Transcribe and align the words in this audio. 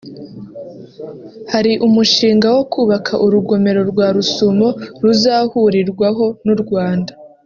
Hari 1.53 1.71
umushinga 1.87 2.47
wo 2.55 2.63
kubaka 2.73 3.13
urugomero 3.25 3.81
rwa 3.91 4.07
Rusumo 4.15 4.67
ruzahurirwaho 5.03 6.25
n’u 6.45 6.57
Rwanda 6.63 7.11